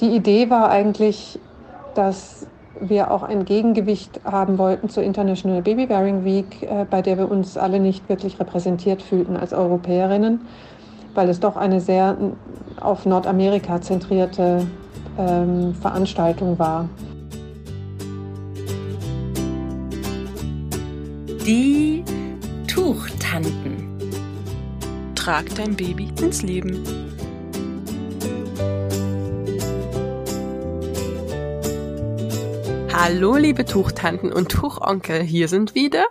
[0.00, 1.38] Die Idee war eigentlich,
[1.94, 2.46] dass
[2.80, 7.30] wir auch ein Gegengewicht haben wollten zur International Baby Bearing Week, äh, bei der wir
[7.30, 10.42] uns alle nicht wirklich repräsentiert fühlten als Europäerinnen,
[11.14, 12.16] weil es doch eine sehr
[12.80, 14.66] auf Nordamerika zentrierte
[15.18, 16.86] ähm, Veranstaltung war.
[21.46, 22.04] Die
[22.66, 23.86] Tuchtanten.
[25.14, 27.05] Trag dein Baby ins Leben.
[32.98, 36.06] Hallo, liebe Tuchtanten und Tuchonkel, hier sind wieder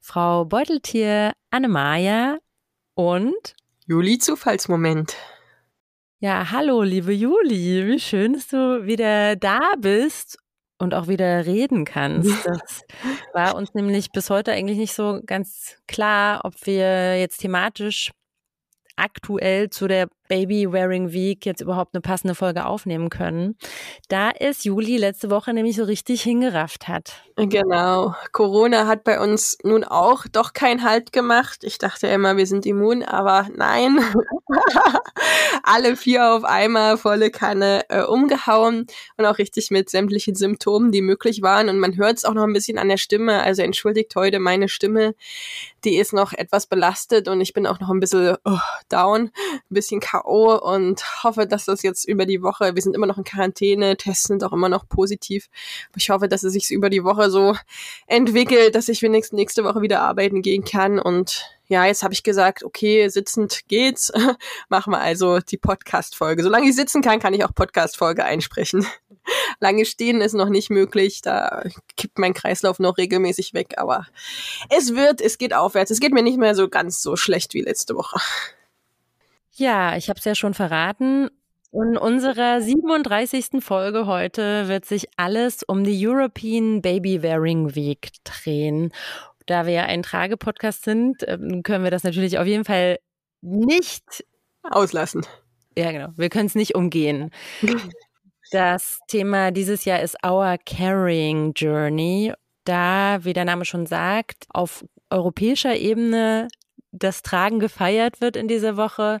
[0.00, 2.38] Frau Beuteltier, Annemaja
[2.94, 3.54] und
[3.86, 5.14] Juli Zufallsmoment.
[6.18, 10.38] Ja, hallo, liebe Juli, wie schön, dass du wieder da bist
[10.78, 12.28] und auch wieder reden kannst.
[12.44, 12.82] Das
[13.32, 18.10] war uns nämlich bis heute eigentlich nicht so ganz klar, ob wir jetzt thematisch
[18.96, 23.56] aktuell zu der Baby Wearing Week jetzt überhaupt eine passende Folge aufnehmen können,
[24.08, 27.22] da es Juli letzte Woche nämlich so richtig hingerafft hat.
[27.36, 28.14] Genau.
[28.32, 31.60] Corona hat bei uns nun auch doch keinen Halt gemacht.
[31.62, 34.00] Ich dachte immer, wir sind immun, aber nein.
[35.62, 38.86] Alle vier auf einmal volle Kanne äh, umgehauen
[39.16, 41.68] und auch richtig mit sämtlichen Symptomen, die möglich waren.
[41.68, 43.42] Und man hört es auch noch ein bisschen an der Stimme.
[43.42, 45.14] Also entschuldigt heute meine Stimme.
[45.84, 48.58] Die ist noch etwas belastet und ich bin auch noch ein bisschen oh,
[48.88, 50.56] down, ein bisschen kaum K.O.
[50.56, 54.24] und hoffe, dass das jetzt über die Woche, wir sind immer noch in Quarantäne, Tests
[54.24, 55.48] sind auch immer noch positiv.
[55.90, 57.56] Aber ich hoffe, dass es sich über die Woche so
[58.06, 62.22] entwickelt, dass ich wenigstens nächste Woche wieder arbeiten gehen kann und ja, jetzt habe ich
[62.22, 64.10] gesagt, okay, sitzend geht's.
[64.70, 66.42] Machen wir also die Podcast-Folge.
[66.42, 68.86] Solange ich sitzen kann, kann ich auch Podcast-Folge einsprechen.
[69.60, 71.20] Lange stehen ist noch nicht möglich.
[71.20, 71.64] Da
[71.98, 73.74] kippt mein Kreislauf noch regelmäßig weg.
[73.76, 74.06] Aber
[74.70, 75.90] es wird, es geht aufwärts.
[75.90, 78.18] Es geht mir nicht mehr so ganz so schlecht wie letzte Woche.
[79.58, 81.30] Ja, ich habe es ja schon verraten.
[81.72, 83.60] In unserer 37.
[83.60, 88.92] Folge heute wird sich alles um die European Baby Wearing Week drehen.
[89.46, 93.00] Da wir ja ein Tragepodcast sind, ähm, können wir das natürlich auf jeden Fall
[93.40, 94.24] nicht
[94.62, 95.26] auslassen.
[95.76, 96.08] Ja, genau.
[96.16, 97.30] Wir können es nicht umgehen.
[98.50, 102.32] Das Thema dieses Jahr ist Our Carrying Journey.
[102.64, 106.48] Da, wie der Name schon sagt, auf europäischer Ebene
[106.98, 109.20] das Tragen gefeiert wird in dieser Woche,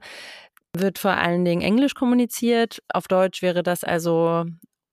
[0.76, 2.82] wird vor allen Dingen Englisch kommuniziert.
[2.92, 4.44] Auf Deutsch wäre das also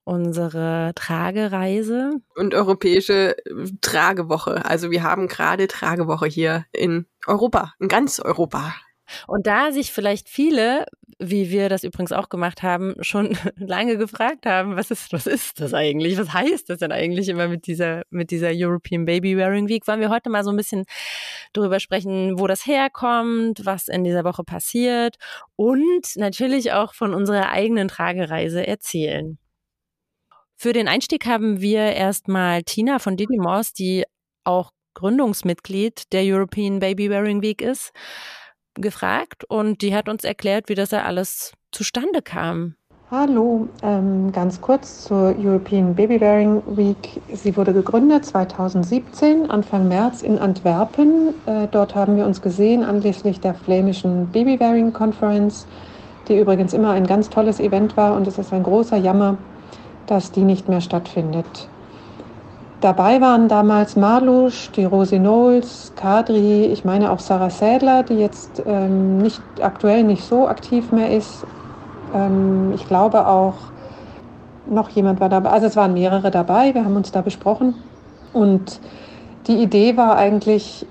[0.06, 2.22] unsere Tragereise.
[2.36, 3.36] Und europäische
[3.82, 4.64] Tragewoche.
[4.66, 8.76] Also wir haben gerade Tragewoche hier in Europa, in ganz Europa.
[9.28, 10.86] Und da sich vielleicht viele,
[11.20, 15.60] wie wir das übrigens auch gemacht haben, schon lange gefragt haben, was ist, was ist
[15.60, 16.18] das eigentlich?
[16.18, 19.88] Was heißt das denn eigentlich immer mit dieser, mit dieser European Baby Wearing Week?
[19.88, 20.86] Wollen wir heute mal so ein bisschen
[21.54, 25.16] darüber sprechen, wo das herkommt, was in dieser Woche passiert
[25.56, 29.38] und natürlich auch von unserer eigenen Tragereise erzählen.
[30.58, 34.06] Für den Einstieg haben wir erstmal Tina von Didymos, die
[34.46, 37.92] auch Gründungsmitglied der European Baby Wearing Week ist,
[38.76, 42.76] gefragt und die hat uns erklärt, wie das ja alles zustande kam.
[43.12, 47.22] Hallo, ähm, ganz kurz zur European Baby Bearing Week.
[47.32, 51.36] Sie wurde gegründet 2017, Anfang März in Antwerpen.
[51.46, 55.68] Äh, dort haben wir uns gesehen anlässlich der flämischen Baby Bearing Conference,
[56.28, 59.38] die übrigens immer ein ganz tolles Event war und es ist ein großer Jammer,
[60.08, 61.70] dass die nicht mehr stattfindet.
[62.82, 68.62] Dabei waren damals Marlusch, die Rosi Knowles, Kadri, ich meine auch Sarah Sädler, die jetzt
[68.66, 71.48] ähm, nicht, aktuell nicht so aktiv mehr ist.
[72.14, 73.72] Ähm, ich glaube auch
[74.66, 75.50] noch jemand war dabei.
[75.52, 77.76] Also es waren mehrere dabei, wir haben uns da besprochen.
[78.34, 78.82] Und
[79.48, 80.86] die Idee war eigentlich,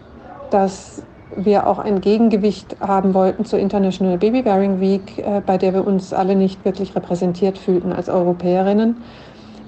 [0.51, 1.03] dass
[1.37, 5.87] wir auch ein Gegengewicht haben wollten zur International Baby Bearing Week, äh, bei der wir
[5.87, 9.03] uns alle nicht wirklich repräsentiert fühlten als Europäerinnen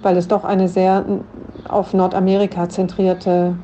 [0.06, 1.04] weil es doch eine sehr
[1.68, 3.56] auf Nordamerika zentrierte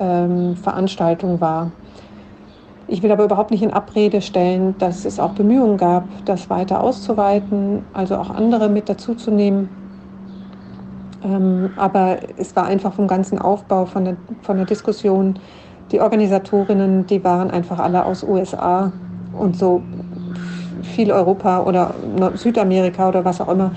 [0.00, 1.72] ähm, Veranstaltung war.
[2.88, 6.82] Ich will aber überhaupt nicht in Abrede stellen, dass es auch Bemühungen gab, das weiter
[6.82, 9.68] auszuweiten, also auch andere mit dazuzunehmen.
[11.22, 15.38] Ähm, aber es war einfach vom ganzen Aufbau, von der, von der Diskussion,
[15.92, 18.90] die Organisatorinnen, die waren einfach alle aus USA
[19.38, 19.82] und so
[20.96, 21.92] viel Europa oder
[22.36, 23.72] Südamerika oder was auch immer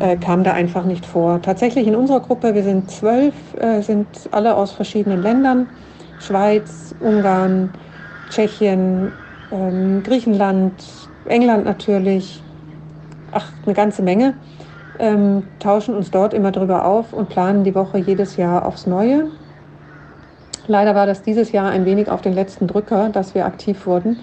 [0.00, 1.40] äh, kam da einfach nicht vor.
[1.42, 5.68] Tatsächlich in unserer Gruppe, wir sind zwölf, äh, sind alle aus verschiedenen Ländern,
[6.18, 7.70] Schweiz, Ungarn,
[8.30, 9.12] Tschechien,
[9.52, 10.72] ähm, Griechenland,
[11.26, 12.42] England natürlich,
[13.32, 14.34] ach, eine ganze Menge,
[14.98, 19.28] ähm, tauschen uns dort immer drüber auf und planen die Woche jedes Jahr aufs Neue.
[20.68, 24.18] Leider war das dieses Jahr ein wenig auf den letzten Drücker, dass wir aktiv wurden.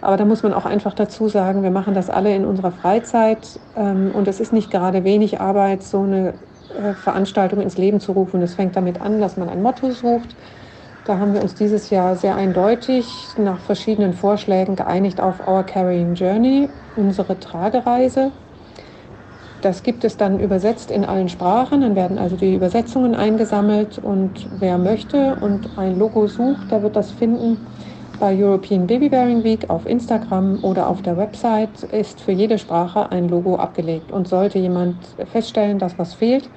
[0.00, 3.60] Aber da muss man auch einfach dazu sagen, wir machen das alle in unserer Freizeit
[3.76, 6.34] ähm, und es ist nicht gerade wenig Arbeit, so eine
[6.74, 8.40] äh, Veranstaltung ins Leben zu rufen.
[8.42, 10.36] Es fängt damit an, dass man ein Motto sucht.
[11.04, 16.14] Da haben wir uns dieses Jahr sehr eindeutig nach verschiedenen Vorschlägen geeinigt auf Our Carrying
[16.14, 18.32] Journey, unsere Tragereise.
[19.60, 21.82] Das gibt es dann übersetzt in allen Sprachen.
[21.82, 26.96] Dann werden also die Übersetzungen eingesammelt und wer möchte und ein Logo sucht, der wird
[26.96, 27.66] das finden
[28.20, 33.10] bei European Baby Bearing Week auf Instagram oder auf der Website ist für jede Sprache
[33.10, 34.12] ein Logo abgelegt.
[34.12, 34.96] Und sollte jemand
[35.32, 36.48] feststellen, dass was fehlt,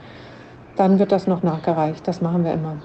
[0.75, 2.05] dann wird das noch nachgereicht.
[2.05, 2.75] Das machen wir immer.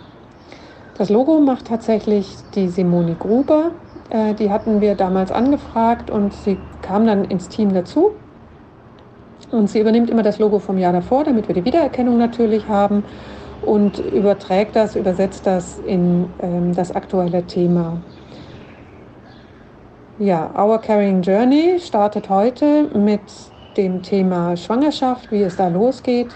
[0.96, 3.72] Das Logo macht tatsächlich die Simone Gruber.
[4.10, 8.12] Äh, die hatten wir damals angefragt und sie kam dann ins Team dazu.
[9.50, 13.02] Und sie übernimmt immer das Logo vom Jahr davor, damit wir die Wiedererkennung natürlich haben
[13.62, 17.98] und überträgt das, übersetzt das in ähm, das aktuelle Thema.
[20.20, 23.20] Ja, Our Carrying Journey startet heute mit
[23.76, 26.34] dem Thema Schwangerschaft, wie es da losgeht.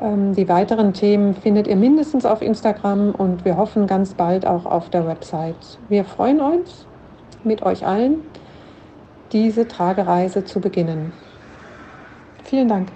[0.00, 4.64] Ähm, die weiteren Themen findet ihr mindestens auf Instagram und wir hoffen ganz bald auch
[4.64, 5.80] auf der Website.
[5.88, 6.86] Wir freuen uns,
[7.42, 8.20] mit euch allen
[9.32, 11.12] diese Tragereise zu beginnen.
[12.44, 12.92] Vielen Dank.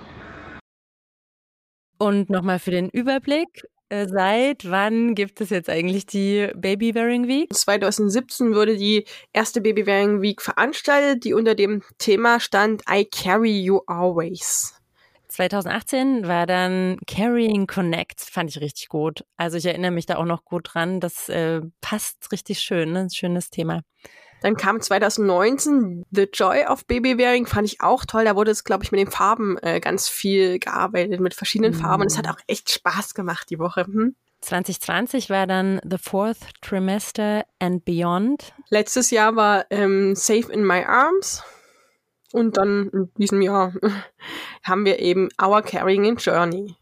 [1.99, 3.65] Und nochmal für den Überblick.
[3.91, 7.53] Äh, seit wann gibt es jetzt eigentlich die Baby Wearing Week?
[7.53, 13.61] 2017 wurde die erste Baby Wearing Week veranstaltet, die unter dem Thema stand I Carry
[13.61, 14.75] You Always.
[15.27, 19.25] 2018 war dann Carrying Connect, fand ich richtig gut.
[19.37, 21.01] Also ich erinnere mich da auch noch gut dran.
[21.01, 23.01] Das äh, passt richtig schön, ne?
[23.01, 23.83] ein schönes Thema.
[24.43, 28.25] Dann kam 2019 The Joy of Baby Wearing, fand ich auch toll.
[28.25, 31.79] Da wurde es, glaube ich, mit den Farben äh, ganz viel gearbeitet, mit verschiedenen mhm.
[31.79, 32.03] Farben.
[32.03, 33.85] Und es hat auch echt Spaß gemacht die Woche.
[33.85, 34.15] Hm?
[34.41, 38.55] 2020 war dann The Fourth Trimester and Beyond.
[38.71, 41.43] Letztes Jahr war ähm, Safe in My Arms.
[42.33, 43.75] Und dann in diesem Jahr
[44.63, 46.77] haben wir eben Our Carrying in Journey.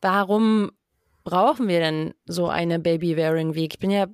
[0.00, 0.70] Warum
[1.24, 3.74] brauchen wir denn so eine Baby Wearing Week?
[3.74, 4.06] Ich bin ja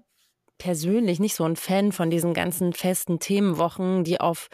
[0.59, 4.49] persönlich nicht so ein Fan von diesen ganzen festen Themenwochen, die auf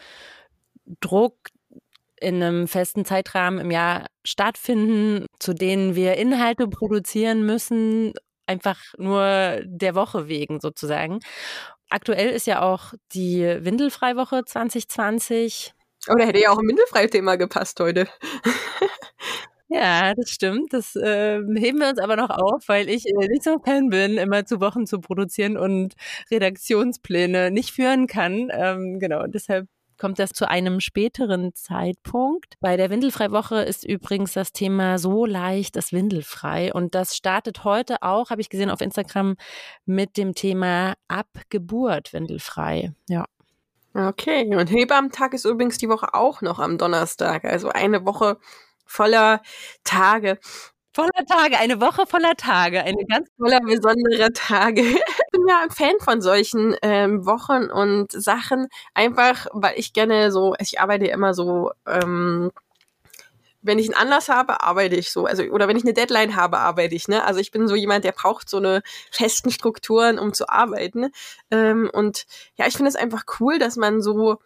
[1.00, 1.34] Druck
[2.20, 8.12] in einem festen Zeitrahmen im Jahr stattfinden, zu denen wir Inhalte produzieren müssen,
[8.46, 11.20] einfach nur der Woche wegen sozusagen.
[11.90, 15.74] Aktuell ist ja auch die Windelfreiwoche 2020.
[16.08, 18.08] Oh, da hätte ja auch ein Windelfrei-Thema gepasst heute.
[19.74, 20.72] Ja, das stimmt.
[20.72, 24.18] Das äh, heben wir uns aber noch auf, weil ich äh, nicht so Fan bin,
[24.18, 25.94] immer zu Wochen zu produzieren und
[26.30, 28.50] Redaktionspläne nicht führen kann.
[28.52, 29.66] Ähm, genau, deshalb
[29.98, 32.54] kommt das zu einem späteren Zeitpunkt.
[32.60, 38.02] Bei der Windelfreiwoche ist übrigens das Thema so leicht das Windelfrei und das startet heute
[38.02, 39.34] auch, habe ich gesehen auf Instagram,
[39.86, 42.92] mit dem Thema Abgeburt Windelfrei.
[43.08, 43.24] Ja.
[43.92, 47.44] Okay, und Hebammtag ist übrigens die Woche auch noch am Donnerstag.
[47.44, 48.38] Also eine Woche
[48.84, 49.42] voller
[49.84, 50.38] Tage.
[50.94, 54.80] Voller Tage, eine Woche voller Tage, eine ganz voller besondere Tage.
[54.82, 60.30] ich bin ja ein Fan von solchen ähm, Wochen und Sachen, einfach weil ich gerne
[60.30, 62.52] so, ich arbeite immer so, ähm,
[63.64, 65.24] wenn ich einen Anlass habe, arbeite ich so.
[65.24, 67.24] Also, oder wenn ich eine Deadline habe, arbeite ich, ne?
[67.24, 71.10] Also ich bin so jemand, der braucht so eine festen Strukturen, um zu arbeiten.
[71.50, 72.26] Ähm, und
[72.56, 74.38] ja, ich finde es einfach cool, dass man so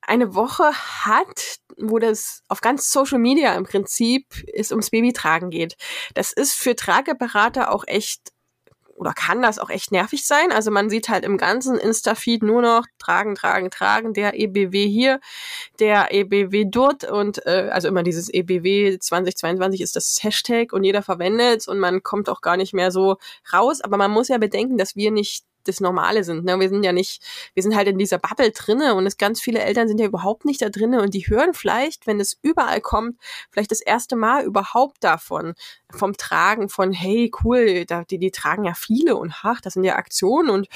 [0.00, 5.76] eine Woche hat, wo das auf ganz Social Media im Prinzip es ums Babytragen geht.
[6.14, 8.32] Das ist für Trageberater auch echt
[9.00, 10.52] oder kann das auch echt nervig sein.
[10.52, 15.20] Also man sieht halt im ganzen Insta-Feed nur noch tragen, tragen, tragen, der EBW hier,
[15.78, 21.02] der EBW dort und äh, also immer dieses EBW 2022 ist das Hashtag und jeder
[21.02, 23.16] verwendet und man kommt auch gar nicht mehr so
[23.50, 23.80] raus.
[23.80, 26.44] Aber man muss ja bedenken, dass wir nicht das Normale sind.
[26.44, 26.58] Ne?
[26.58, 27.22] Wir sind ja nicht,
[27.54, 30.44] wir sind halt in dieser Bubble drinne und es ganz viele Eltern sind ja überhaupt
[30.44, 33.18] nicht da drinne und die hören vielleicht, wenn es überall kommt,
[33.50, 35.54] vielleicht das erste Mal überhaupt davon,
[35.90, 39.84] vom Tragen von, hey, cool, da, die, die tragen ja viele und ach, das sind
[39.84, 40.68] ja Aktionen und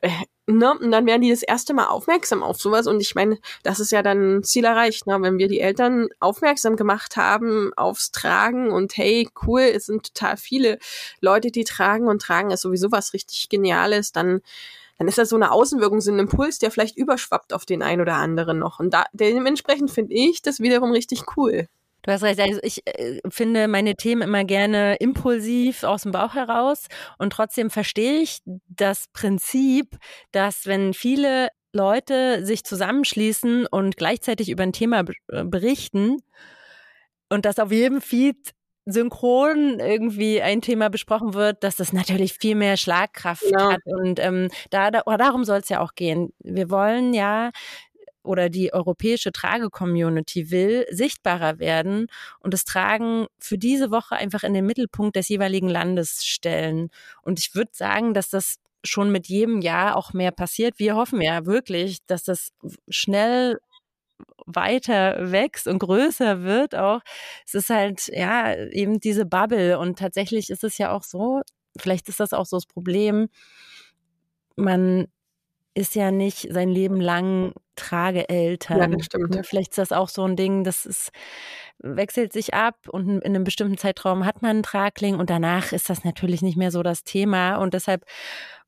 [0.00, 0.10] äh,
[0.46, 0.78] Ne?
[0.78, 2.86] Und dann werden die das erste Mal aufmerksam auf sowas.
[2.86, 5.20] Und ich meine, das ist ja dann Ziel erreicht, ne?
[5.22, 10.36] wenn wir die Eltern aufmerksam gemacht haben aufs Tragen und hey, cool, es sind total
[10.36, 10.78] viele
[11.20, 14.42] Leute, die tragen und tragen ist sowieso was richtig Geniales, dann
[14.98, 18.00] dann ist das so eine Außenwirkung, so ein Impuls, der vielleicht überschwappt auf den einen
[18.00, 18.78] oder anderen noch.
[18.78, 21.66] Und da, dementsprechend finde ich das wiederum richtig cool.
[22.04, 22.38] Du hast recht.
[22.38, 26.86] Also ich äh, finde meine Themen immer gerne impulsiv aus dem Bauch heraus
[27.18, 29.96] und trotzdem verstehe ich das Prinzip,
[30.30, 36.18] dass wenn viele Leute sich zusammenschließen und gleichzeitig über ein Thema äh, berichten
[37.30, 38.52] und das auf jedem Feed
[38.86, 43.72] synchron irgendwie ein Thema besprochen wird, dass das natürlich viel mehr Schlagkraft genau.
[43.72, 43.80] hat.
[43.86, 46.34] Und ähm, da, da darum soll es ja auch gehen.
[46.38, 47.50] Wir wollen ja
[48.24, 52.06] oder die europäische Trage-Community will sichtbarer werden
[52.40, 56.88] und das Tragen für diese Woche einfach in den Mittelpunkt des jeweiligen Landes stellen.
[57.22, 60.78] Und ich würde sagen, dass das schon mit jedem Jahr auch mehr passiert.
[60.78, 62.50] Wir hoffen ja wirklich, dass das
[62.88, 63.58] schnell
[64.46, 67.00] weiter wächst und größer wird auch.
[67.46, 71.42] Es ist halt, ja, eben diese Bubble und tatsächlich ist es ja auch so,
[71.78, 73.28] vielleicht ist das auch so das Problem,
[74.56, 75.08] man
[75.74, 78.78] ist ja nicht sein Leben lang Trageeltern.
[78.78, 79.30] Ja, das stimmt.
[79.30, 81.10] Ne, vielleicht ist das auch so ein Ding, das ist,
[81.78, 85.90] wechselt sich ab und in einem bestimmten Zeitraum hat man einen Tragling und danach ist
[85.90, 88.04] das natürlich nicht mehr so das Thema und deshalb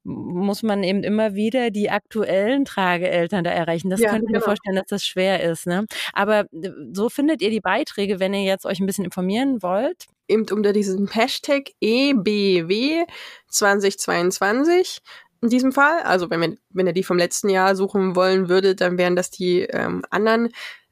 [0.07, 3.91] muss man eben immer wieder die aktuellen Trageeltern da erreichen.
[3.91, 4.39] Das ja, könnte ich genau.
[4.39, 5.67] mir vorstellen, dass das schwer ist.
[5.67, 5.85] Ne?
[6.13, 10.07] Aber äh, so findet ihr die Beiträge, wenn ihr jetzt euch ein bisschen informieren wollt.
[10.29, 13.05] Eben unter diesem Hashtag EBW
[13.49, 15.01] 2022
[15.43, 16.01] in diesem Fall.
[16.03, 19.31] Also wenn, wir, wenn ihr die vom letzten Jahr suchen wollen würdet, dann wären das
[19.31, 20.51] die ähm, anderen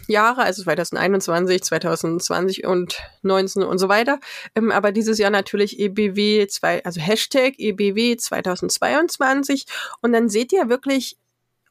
[0.08, 4.20] Jahre, also 2021, 2020 und 19 und so weiter.
[4.54, 9.66] Ähm, aber dieses Jahr natürlich EBW 2, also Hashtag EBW 2022.
[10.02, 11.16] Und dann seht ihr wirklich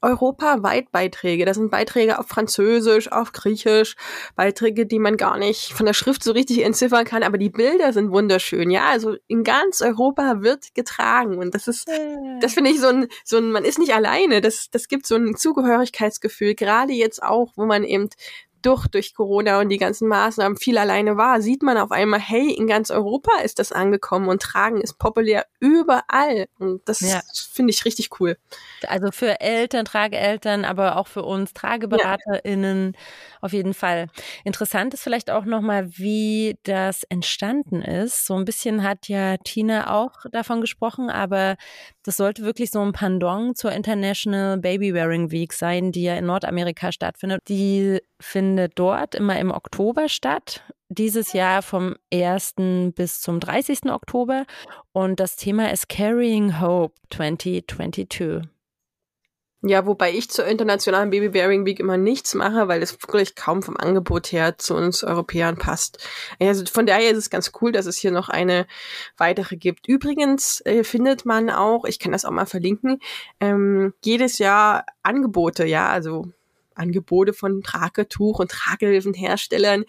[0.04, 1.46] europaweit Beiträge.
[1.46, 3.96] Das sind Beiträge auf Französisch, auf Griechisch,
[4.36, 7.94] Beiträge, die man gar nicht von der Schrift so richtig entziffern kann, aber die Bilder
[7.94, 8.70] sind wunderschön.
[8.70, 11.88] Ja, also in ganz Europa wird getragen und das ist,
[12.42, 14.42] das finde ich so ein, so ein, man ist nicht alleine.
[14.42, 18.10] Das, das gibt so ein Zugehörigkeitsgefühl, gerade jetzt auch, wo man eben
[18.66, 22.52] durch, durch Corona und die ganzen Maßnahmen viel alleine war, sieht man auf einmal, hey,
[22.52, 26.48] in ganz Europa ist das angekommen und Tragen ist populär überall.
[26.60, 27.22] Und das ja.
[27.52, 28.38] finde ich richtig cool.
[28.88, 33.00] Also für Eltern, Trageeltern, aber auch für uns TrageberaterInnen ja.
[33.42, 34.08] auf jeden Fall.
[34.44, 38.26] Interessant ist vielleicht auch nochmal, wie das entstanden ist.
[38.26, 41.58] So ein bisschen hat ja Tina auch davon gesprochen, aber
[42.04, 46.26] das sollte wirklich so ein Pendant zur International Baby Wearing Week sein, die ja in
[46.26, 47.42] Nordamerika stattfindet.
[47.48, 50.62] Die findet dort immer im Oktober statt.
[50.90, 52.56] Dieses Jahr vom 1.
[52.94, 53.90] bis zum 30.
[53.90, 54.46] Oktober.
[54.92, 58.42] Und das Thema ist Carrying Hope 2022.
[59.66, 63.64] Ja, wobei ich zur internationalen Baby Bearing Week immer nichts mache, weil es wirklich kaum
[63.64, 66.06] vom Angebot her zu uns Europäern passt.
[66.38, 68.68] Also von daher ist es ganz cool, dass es hier noch eine
[69.16, 69.88] weitere gibt.
[69.88, 73.00] Übrigens äh, findet man auch, ich kann das auch mal verlinken,
[73.40, 76.28] ähm, jedes Jahr Angebote, ja, also
[76.76, 79.86] Angebote von Tragetuch und Tragehilfenherstellern,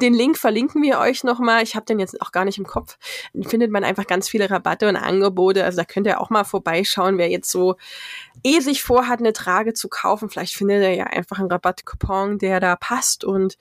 [0.00, 1.62] den Link verlinken wir euch nochmal.
[1.62, 2.98] Ich habe den jetzt auch gar nicht im Kopf.
[3.42, 5.64] Findet man einfach ganz viele Rabatte und Angebote.
[5.64, 7.76] Also da könnt ihr auch mal vorbeischauen, wer jetzt so
[8.42, 10.30] eh sich vorhat, eine Trage zu kaufen.
[10.30, 13.24] Vielleicht findet er ja einfach einen Rabattcoupon, der da passt.
[13.24, 13.58] Und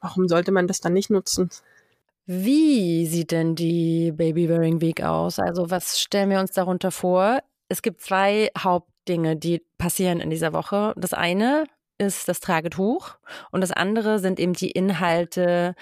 [0.00, 1.50] warum sollte man das dann nicht nutzen?
[2.26, 5.38] Wie sieht denn die Baby Wearing Week aus?
[5.38, 7.40] Also was stellen wir uns darunter vor?
[7.68, 10.92] Es gibt zwei Hauptdinge, die passieren in dieser Woche.
[10.96, 11.64] Das eine
[12.02, 13.16] ist das Tragetuch
[13.50, 15.74] und das andere sind eben die Inhalte,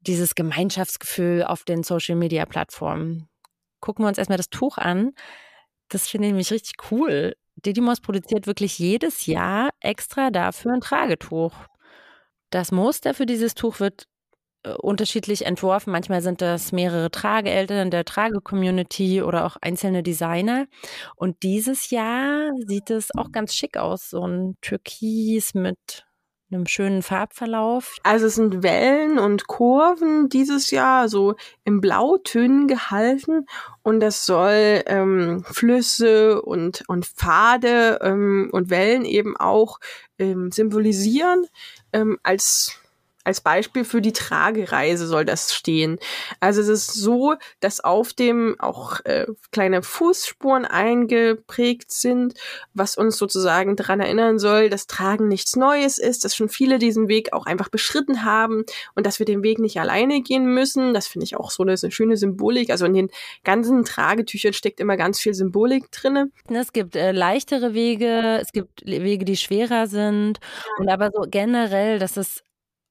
[0.00, 3.28] dieses Gemeinschaftsgefühl auf den Social-Media-Plattformen.
[3.80, 5.12] Gucken wir uns erstmal das Tuch an.
[5.88, 7.34] Das finde ich nämlich richtig cool.
[7.56, 11.52] Didymos produziert wirklich jedes Jahr extra dafür ein Tragetuch.
[12.50, 14.04] Das Muster für dieses Tuch wird
[14.78, 15.90] unterschiedlich entworfen.
[15.90, 20.66] Manchmal sind das mehrere Trageeltern der Trage-Community oder auch einzelne Designer.
[21.16, 24.10] Und dieses Jahr sieht es auch ganz schick aus.
[24.10, 26.04] So ein Türkis mit
[26.52, 27.96] einem schönen Farbverlauf.
[28.02, 33.46] Also es sind Wellen und Kurven dieses Jahr so in Blautönen gehalten
[33.82, 39.78] und das soll ähm, Flüsse und, und Pfade ähm, und Wellen eben auch
[40.18, 41.46] ähm, symbolisieren
[41.92, 42.80] ähm, als
[43.24, 45.98] als Beispiel für die Tragereise soll das stehen.
[46.40, 52.34] Also es ist so, dass auf dem auch äh, kleine Fußspuren eingeprägt sind,
[52.72, 57.08] was uns sozusagen daran erinnern soll, dass Tragen nichts Neues ist, dass schon viele diesen
[57.08, 60.94] Weg auch einfach beschritten haben und dass wir den Weg nicht alleine gehen müssen.
[60.94, 62.70] Das finde ich auch so eine, eine, schöne Symbolik.
[62.70, 63.10] Also in den
[63.44, 66.30] ganzen Tragetüchern steckt immer ganz viel Symbolik drinne.
[66.48, 70.40] Es gibt äh, leichtere Wege, es gibt Wege, die schwerer sind
[70.78, 72.42] und aber so generell, dass es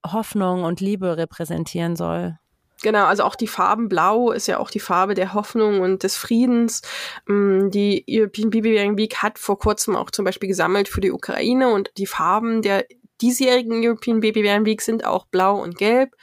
[0.05, 2.37] Hoffnung und Liebe repräsentieren soll.
[2.81, 6.15] Genau, also auch die Farben Blau ist ja auch die Farbe der Hoffnung und des
[6.15, 6.81] Friedens.
[7.27, 11.11] Mm, die European Baby Wearing Week hat vor kurzem auch zum Beispiel gesammelt für die
[11.11, 12.85] Ukraine und die Farben der
[13.21, 16.15] diesjährigen European Baby Wearing Week sind auch Blau und Gelb.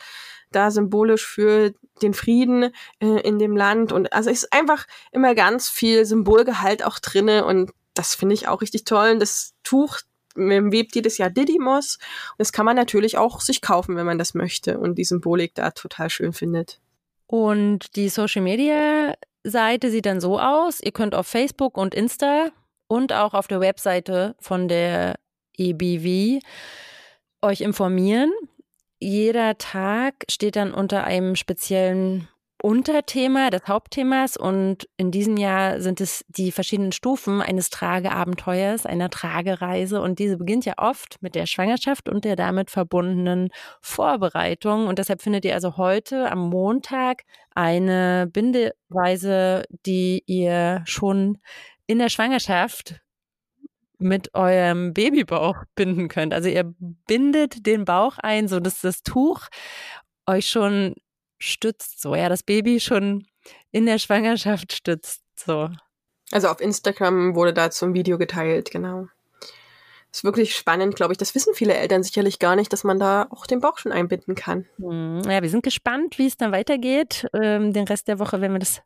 [0.50, 5.68] Da symbolisch für den Frieden äh, in dem Land und also ist einfach immer ganz
[5.68, 9.10] viel Symbolgehalt auch drinne und das finde ich auch richtig toll.
[9.12, 10.00] Und das Tuch
[10.36, 11.98] webt jedes Jahr Didymos.
[12.32, 15.54] Und das kann man natürlich auch sich kaufen, wenn man das möchte und die Symbolik
[15.54, 16.80] da total schön findet.
[17.26, 20.80] Und die Social Media Seite sieht dann so aus.
[20.80, 22.50] Ihr könnt auf Facebook und Insta
[22.88, 25.16] und auch auf der Webseite von der
[25.56, 26.40] EBV
[27.42, 28.32] euch informieren.
[28.98, 32.28] Jeder Tag steht dann unter einem speziellen
[32.66, 34.36] Unterthema des Hauptthemas.
[34.36, 40.02] Und in diesem Jahr sind es die verschiedenen Stufen eines Trageabenteuers, einer Tragereise.
[40.02, 44.88] Und diese beginnt ja oft mit der Schwangerschaft und der damit verbundenen Vorbereitung.
[44.88, 47.22] Und deshalb findet ihr also heute am Montag
[47.54, 51.38] eine Bindeweise, die ihr schon
[51.86, 52.96] in der Schwangerschaft
[53.98, 56.34] mit eurem Babybauch binden könnt.
[56.34, 56.74] Also ihr
[57.06, 59.46] bindet den Bauch ein, so dass das Tuch
[60.26, 60.96] euch schon
[61.38, 63.26] stützt, so ja, das Baby schon
[63.70, 65.68] in der Schwangerschaft stützt, so.
[66.32, 69.06] Also auf Instagram wurde dazu ein Video geteilt, genau.
[70.16, 71.18] Ist wirklich spannend, glaube ich.
[71.18, 74.34] Das wissen viele Eltern sicherlich gar nicht, dass man da auch den Bauch schon einbinden
[74.34, 74.64] kann.
[74.78, 77.26] Hm, ja, wir sind gespannt, wie es dann weitergeht.
[77.34, 78.80] Ähm, den Rest der Woche werden wir das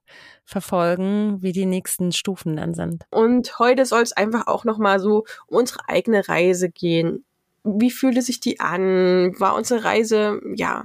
[0.44, 3.04] verfolgen, wie die nächsten Stufen dann sind.
[3.10, 7.24] Und heute soll es einfach auch nochmal so um unsere eigene Reise gehen.
[7.62, 9.38] Wie fühlte sich die an?
[9.38, 10.84] War unsere Reise, ja,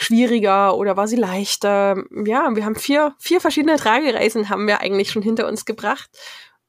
[0.00, 2.02] schwieriger oder war sie leichter?
[2.24, 6.10] Ja, wir haben vier, vier verschiedene Tragereisen haben wir eigentlich schon hinter uns gebracht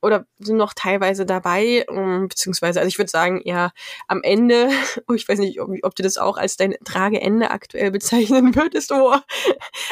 [0.02, 3.72] oder sind noch teilweise dabei, ähm, beziehungsweise, also ich würde sagen, ja,
[4.08, 4.70] am Ende,
[5.08, 8.92] oh, ich weiß nicht, ob, ob, du das auch als dein Trageende aktuell bezeichnen würdest,
[8.92, 9.16] oh.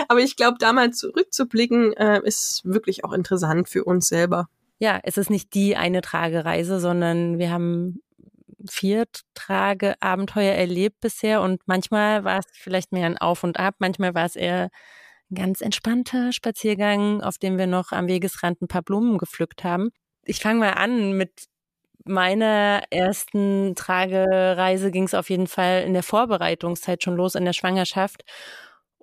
[0.07, 4.47] aber ich glaube, da mal zurückzublicken, äh, ist wirklich auch interessant für uns selber.
[4.79, 8.01] Ja, es ist nicht die eine Tragereise, sondern wir haben
[8.69, 14.13] vier Trageabenteuer erlebt bisher und manchmal war es vielleicht mehr ein Auf und Ab, manchmal
[14.15, 14.69] war es eher
[15.33, 19.89] ganz entspannter Spaziergang, auf dem wir noch am Wegesrand ein paar Blumen gepflückt haben.
[20.25, 21.45] Ich fange mal an mit
[22.05, 27.53] meiner ersten Tragereise ging es auf jeden Fall in der Vorbereitungszeit schon los in der
[27.53, 28.23] Schwangerschaft.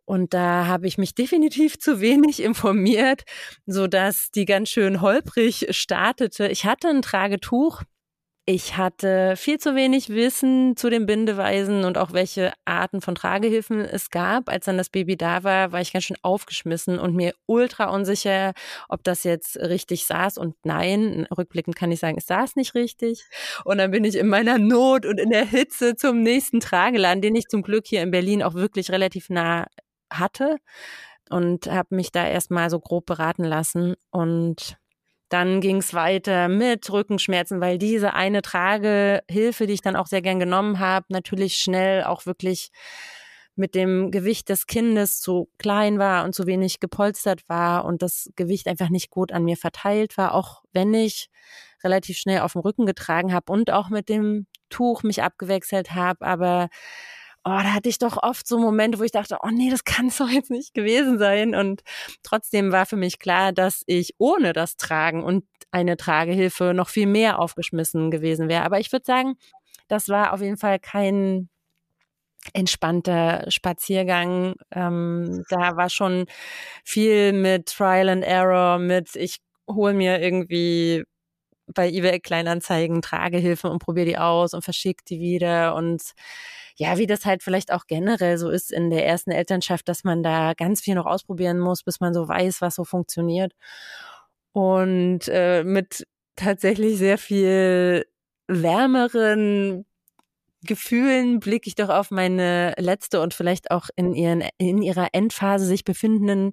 [0.04, 3.24] Und da habe ich mich definitiv zu wenig informiert,
[3.66, 6.48] so dass die ganz schön holprig startete.
[6.48, 7.82] Ich hatte ein Tragetuch,
[8.48, 13.80] ich hatte viel zu wenig Wissen zu den Bindeweisen und auch welche Arten von Tragehilfen
[13.80, 14.48] es gab.
[14.48, 18.52] Als dann das Baby da war, war ich ganz schön aufgeschmissen und mir ultra unsicher,
[18.88, 20.38] ob das jetzt richtig saß.
[20.38, 23.24] Und nein, rückblickend kann ich sagen, es saß nicht richtig.
[23.64, 27.34] Und dann bin ich in meiner Not und in der Hitze zum nächsten Trageladen, den
[27.34, 29.66] ich zum Glück hier in Berlin auch wirklich relativ nah
[30.08, 30.58] hatte
[31.30, 34.78] und habe mich da erstmal so grob beraten lassen und
[35.28, 40.22] dann ging es weiter mit Rückenschmerzen, weil diese eine Tragehilfe, die ich dann auch sehr
[40.22, 42.70] gern genommen habe, natürlich schnell auch wirklich
[43.56, 48.30] mit dem Gewicht des Kindes zu klein war und zu wenig gepolstert war und das
[48.36, 51.28] Gewicht einfach nicht gut an mir verteilt war, auch wenn ich
[51.82, 56.26] relativ schnell auf dem Rücken getragen habe und auch mit dem Tuch mich abgewechselt habe,
[56.26, 56.68] aber
[57.46, 60.08] oh, da hatte ich doch oft so Momente, wo ich dachte, oh nee, das kann
[60.08, 61.54] es doch jetzt nicht gewesen sein.
[61.54, 61.82] Und
[62.24, 67.06] trotzdem war für mich klar, dass ich ohne das Tragen und eine Tragehilfe noch viel
[67.06, 68.64] mehr aufgeschmissen gewesen wäre.
[68.64, 69.34] Aber ich würde sagen,
[69.86, 71.48] das war auf jeden Fall kein
[72.52, 74.54] entspannter Spaziergang.
[74.72, 76.26] Ähm, da war schon
[76.84, 81.04] viel mit Trial and Error, mit ich hole mir irgendwie
[81.74, 86.02] bei eBay Kleinanzeigen Tragehilfe und probiere die aus und verschicke die wieder und
[86.76, 90.22] ja, wie das halt vielleicht auch generell so ist in der ersten Elternschaft, dass man
[90.22, 93.52] da ganz viel noch ausprobieren muss, bis man so weiß, was so funktioniert.
[94.52, 98.06] Und äh, mit tatsächlich sehr viel
[98.48, 99.86] wärmeren
[100.62, 105.66] Gefühlen blicke ich doch auf meine letzte und vielleicht auch in, ihren, in ihrer Endphase
[105.66, 106.52] sich befindenden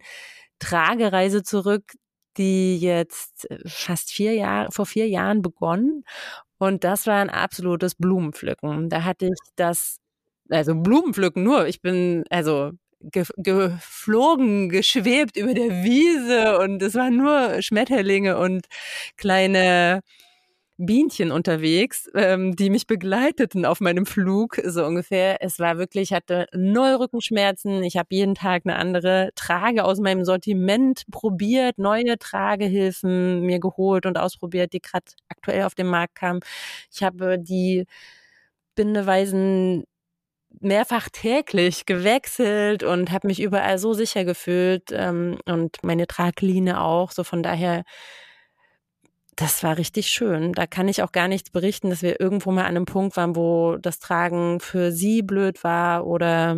[0.60, 1.94] Tragereise zurück,
[2.38, 6.04] die jetzt äh, fast vier Jahre, vor vier Jahren begonnen.
[6.60, 8.90] Und das war ein absolutes Blumenpflücken.
[8.90, 9.98] Da hatte ich das
[10.54, 11.68] also Blumenpflücken nur.
[11.68, 18.66] Ich bin also ge geflogen, geschwebt über der Wiese und es waren nur Schmetterlinge und
[19.18, 20.02] kleine
[20.78, 25.38] Bienchen unterwegs, ähm, die mich begleiteten auf meinem Flug, so ungefähr.
[25.42, 27.84] Es war wirklich, ich hatte null Rückenschmerzen.
[27.84, 34.06] Ich habe jeden Tag eine andere Trage aus meinem Sortiment probiert, neue Tragehilfen mir geholt
[34.08, 36.40] und ausprobiert, die gerade aktuell auf den Markt kamen.
[36.92, 37.86] Ich habe die
[38.76, 39.84] Bindeweisen
[40.60, 47.12] mehrfach täglich gewechselt und habe mich überall so sicher gefühlt ähm, und meine Tragline auch.
[47.12, 47.84] So von daher,
[49.36, 50.54] das war richtig schön.
[50.54, 53.36] Da kann ich auch gar nichts berichten, dass wir irgendwo mal an einem Punkt waren,
[53.36, 56.58] wo das Tragen für sie blöd war oder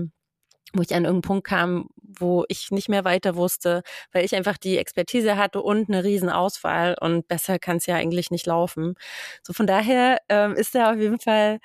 [0.73, 3.81] wo ich an irgendeinen Punkt kam, wo ich nicht mehr weiter wusste,
[4.11, 8.31] weil ich einfach die Expertise hatte und eine Riesenauswahl und besser kann es ja eigentlich
[8.31, 8.95] nicht laufen.
[9.43, 11.59] So von daher ähm, ist da auf jeden Fall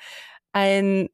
[0.53, 1.09] ein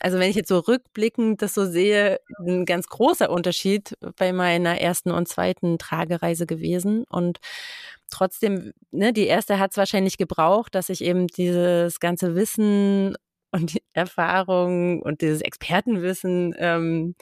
[0.00, 4.80] also wenn ich jetzt so rückblickend das so sehe, ein ganz großer Unterschied bei meiner
[4.80, 7.04] ersten und zweiten Tragereise gewesen.
[7.08, 7.38] Und
[8.10, 13.16] trotzdem, ne, die erste hat es wahrscheinlich gebraucht, dass ich eben dieses ganze Wissen
[13.52, 17.14] und die Erfahrung und dieses Expertenwissen ähm,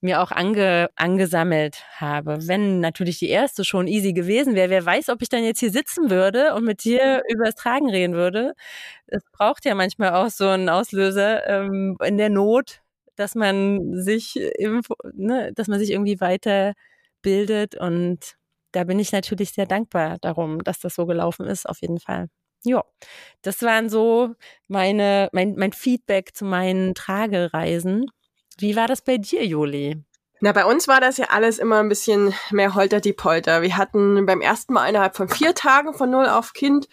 [0.00, 2.38] mir auch ange, angesammelt habe.
[2.48, 5.70] Wenn natürlich die erste schon easy gewesen wäre, wer weiß, ob ich dann jetzt hier
[5.72, 8.54] sitzen würde und mit dir über das Tragen reden würde.
[9.06, 12.82] Es braucht ja manchmal auch so einen Auslöser ähm, in der Not,
[13.16, 14.34] dass man sich,
[15.14, 18.36] ne, dass man sich irgendwie weiterbildet und
[18.72, 22.28] da bin ich natürlich sehr dankbar darum, dass das so gelaufen ist, auf jeden Fall.
[22.64, 22.84] Ja,
[23.42, 24.34] das waren so
[24.68, 28.06] meine, mein, mein Feedback zu meinen Tragereisen.
[28.58, 30.02] Wie war das bei dir, Juli?
[30.40, 33.62] Na, bei uns war das ja alles immer ein bisschen mehr holter die Polter.
[33.62, 36.88] Wir hatten beim ersten Mal innerhalb von vier Tagen von null auf Kind,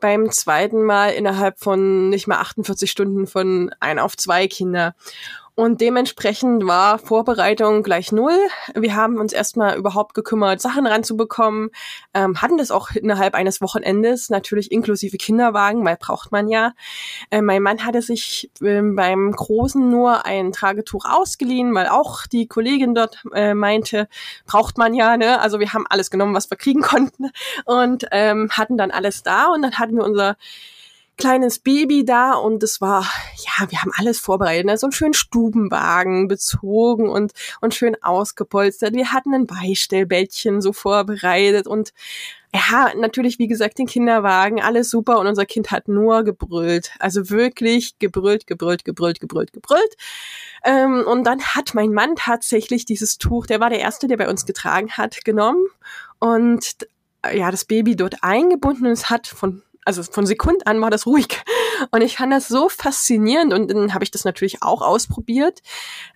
[0.00, 4.94] beim zweiten Mal innerhalb von nicht mal 48 Stunden von ein auf zwei Kinder.
[5.58, 8.36] Und dementsprechend war Vorbereitung gleich null.
[8.74, 11.70] Wir haben uns erstmal überhaupt gekümmert, Sachen ranzubekommen,
[12.12, 16.74] ähm, hatten das auch innerhalb eines Wochenendes, natürlich inklusive Kinderwagen, weil braucht man ja.
[17.30, 22.46] Äh, mein Mann hatte sich äh, beim Großen nur ein Tragetuch ausgeliehen, weil auch die
[22.46, 24.08] Kollegin dort äh, meinte,
[24.44, 25.40] braucht man ja, ne?
[25.40, 27.30] Also wir haben alles genommen, was wir kriegen konnten
[27.64, 30.36] und ähm, hatten dann alles da und dann hatten wir unser
[31.16, 33.02] kleines Baby da und es war,
[33.36, 34.76] ja, wir haben alles vorbereitet, ne?
[34.76, 38.94] so einen schönen Stubenwagen bezogen und, und schön ausgepolstert.
[38.94, 41.92] Wir hatten ein Beistellbettchen so vorbereitet und
[42.54, 46.92] ja, natürlich, wie gesagt, den Kinderwagen, alles super und unser Kind hat nur gebrüllt.
[46.98, 49.96] Also wirklich gebrüllt, gebrüllt, gebrüllt, gebrüllt, gebrüllt.
[50.64, 54.28] Ähm, und dann hat mein Mann tatsächlich dieses Tuch, der war der Erste, der bei
[54.28, 55.66] uns getragen hat, genommen
[56.18, 56.76] und
[57.34, 61.06] ja, das Baby dort eingebunden und es hat von also von Sekund an war das
[61.06, 61.42] ruhig.
[61.90, 65.60] Und ich fand das so faszinierend und dann habe ich das natürlich auch ausprobiert.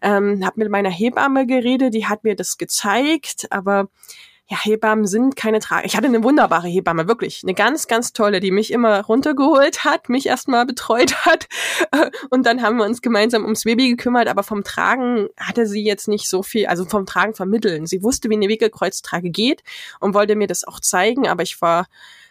[0.03, 3.89] Ähm, habe mit meiner Hebamme geredet, die hat mir das gezeigt, aber
[4.49, 5.87] ja, Hebammen sind keine Trage.
[5.87, 7.43] Ich hatte eine wunderbare Hebamme, wirklich.
[7.45, 11.47] Eine ganz, ganz tolle, die mich immer runtergeholt hat, mich erstmal betreut hat.
[12.31, 16.09] Und dann haben wir uns gemeinsam ums Baby gekümmert, aber vom Tragen hatte sie jetzt
[16.09, 17.87] nicht so viel, also vom Tragen vermitteln.
[17.87, 19.63] Sie wusste, wie eine Wickelkreuztrage geht
[20.01, 21.87] und wollte mir das auch zeigen, aber ich war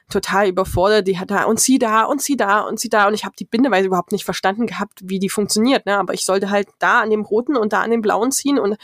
[0.10, 1.08] total überfordert.
[1.08, 3.36] Die hat da und sie da und sie da und sie da und ich habe
[3.38, 5.86] die Bindeweise überhaupt nicht verstanden gehabt, wie die funktioniert.
[5.86, 5.98] Ne?
[5.98, 8.78] Aber ich sollte halt da an dem roten und da an dem blauen ziehen und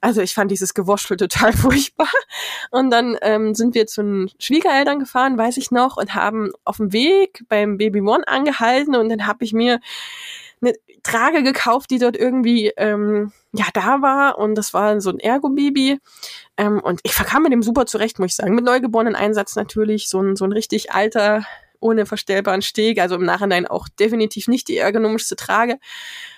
[0.00, 2.10] also ich fand dieses Gewurschtel total furchtbar.
[2.70, 6.78] Und dann ähm, sind wir zu den Schwiegereltern gefahren, weiß ich noch, und haben auf
[6.78, 9.80] dem Weg beim Baby One angehalten und dann habe ich mir
[10.62, 14.38] eine Trage gekauft, die dort irgendwie ähm, ja da war.
[14.38, 15.98] Und das war so ein Ergo-Baby.
[16.56, 18.54] Ähm, und ich verkam mit dem super zurecht, muss ich sagen.
[18.54, 20.08] Mit neugeborenen Einsatz natürlich.
[20.08, 21.44] So ein so ein richtig alter
[21.80, 25.78] ohne verstellbaren Steg, also im Nachhinein auch definitiv nicht die ergonomischste Trage,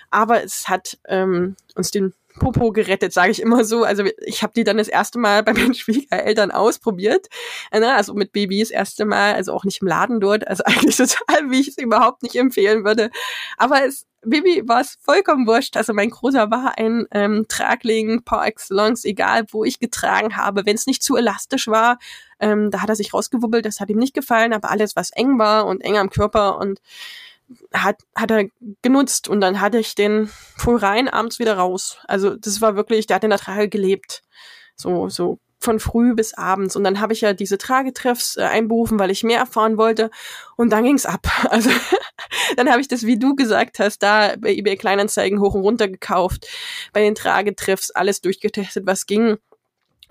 [0.09, 3.83] aber es hat ähm, uns den Popo gerettet, sage ich immer so.
[3.83, 7.27] Also ich habe die dann das erste Mal bei meinen Schwiegereltern ausprobiert.
[7.71, 10.47] Äh, ne, also mit Babys das erste Mal, also auch nicht im Laden dort.
[10.47, 13.09] Also eigentlich total, wie ich es überhaupt nicht empfehlen würde.
[13.57, 15.75] Aber es Baby war es vollkommen wurscht.
[15.75, 20.65] Also mein Großer war ein ähm, Tragling par excellence, egal wo ich getragen habe.
[20.65, 21.99] Wenn es nicht zu elastisch war,
[22.39, 24.53] ähm, da hat er sich rausgewubbelt, das hat ihm nicht gefallen.
[24.53, 26.79] Aber alles, was eng war und eng am Körper und
[27.73, 28.45] hat, hat er
[28.81, 31.97] genutzt und dann hatte ich den voll rein, abends wieder raus.
[32.07, 34.23] Also das war wirklich, der hat in der Trage gelebt.
[34.75, 36.75] So, so von früh bis abends.
[36.75, 40.11] Und dann habe ich ja diese Tragetreffs äh, einberufen, weil ich mehr erfahren wollte.
[40.57, 41.27] Und dann ging's ab.
[41.49, 41.69] Also
[42.57, 45.87] dann habe ich das, wie du gesagt hast, da bei eBay Kleinanzeigen hoch und runter
[45.87, 46.47] gekauft,
[46.91, 49.37] bei den Tragetreffs alles durchgetestet, was ging.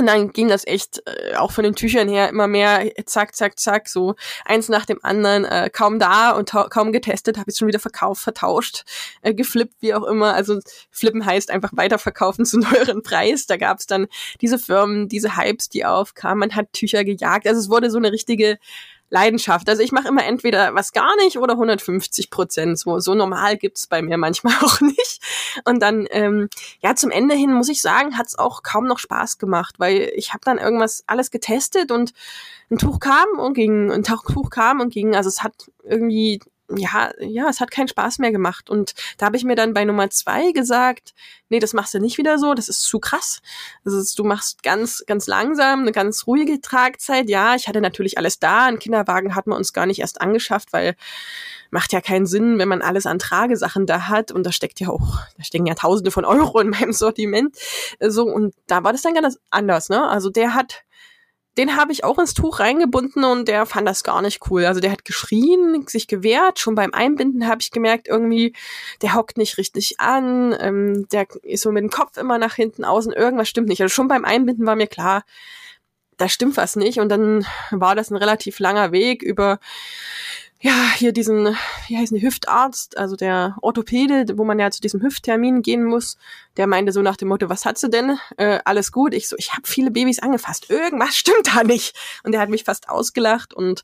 [0.02, 3.56] Und dann ging das echt äh, auch von den Tüchern her immer mehr zack, zack,
[3.60, 7.68] zack, so eins nach dem anderen, äh, kaum da und kaum getestet, habe ich schon
[7.68, 8.82] wieder verkauft, vertauscht,
[9.22, 10.34] äh, geflippt, wie auch immer.
[10.34, 10.58] Also
[10.90, 13.46] flippen heißt einfach weiterverkaufen zu neueren Preis.
[13.46, 14.08] Da gab es dann
[14.40, 16.40] diese Firmen, diese Hypes, die aufkamen.
[16.40, 17.46] Man hat Tücher gejagt.
[17.46, 18.58] Also es wurde so eine richtige
[19.12, 19.68] Leidenschaft.
[19.68, 22.78] Also ich mache immer entweder was gar nicht oder 150 Prozent.
[22.78, 25.20] So, so normal gibt's bei mir manchmal auch nicht.
[25.64, 26.48] Und dann, ähm,
[26.80, 30.32] ja, zum Ende hin muss ich sagen, hat's auch kaum noch Spaß gemacht, weil ich
[30.32, 32.14] habe dann irgendwas alles getestet und
[32.70, 35.14] ein Tuch kam und ging, ein Tuch kam und ging.
[35.14, 36.40] Also es hat irgendwie
[36.76, 38.70] ja, ja, es hat keinen Spaß mehr gemacht.
[38.70, 41.14] Und da habe ich mir dann bei Nummer zwei gesagt,
[41.48, 43.40] nee, das machst du nicht wieder so, das ist zu krass.
[43.84, 47.28] Das ist, du machst ganz, ganz langsam, eine ganz ruhige Tragzeit.
[47.28, 48.66] Ja, ich hatte natürlich alles da.
[48.66, 50.96] Ein Kinderwagen hat man uns gar nicht erst angeschafft, weil
[51.70, 54.30] macht ja keinen Sinn, wenn man alles an Tragesachen da hat.
[54.30, 57.56] Und da steckt ja auch, da stecken ja Tausende von Euro in meinem Sortiment.
[58.00, 60.08] So, und da war das dann ganz anders, ne?
[60.08, 60.84] Also der hat
[61.58, 64.64] den habe ich auch ins Tuch reingebunden und der fand das gar nicht cool.
[64.64, 66.58] Also der hat geschrien, sich gewehrt.
[66.58, 68.54] Schon beim Einbinden habe ich gemerkt, irgendwie,
[69.02, 72.84] der hockt nicht richtig an, ähm, der ist so mit dem Kopf immer nach hinten
[72.84, 73.82] außen, irgendwas stimmt nicht.
[73.82, 75.24] Also schon beim Einbinden war mir klar,
[76.16, 77.00] da stimmt was nicht.
[77.00, 79.58] Und dann war das ein relativ langer Weg über
[80.64, 81.56] ja, hier diesen,
[81.88, 86.16] wie heißt die, Hüftarzt, also der Orthopäde, wo man ja zu diesem Hüfttermin gehen muss,
[86.56, 88.16] der meinte so nach dem Motto, was hat sie denn?
[88.36, 89.12] Äh, alles gut.
[89.12, 90.70] Ich so, ich habe viele Babys angefasst.
[90.70, 91.96] Irgendwas stimmt da nicht.
[92.22, 93.82] Und der hat mich fast ausgelacht und